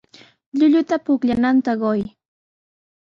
[0.61, 2.01] Llulluta pukllananta quy.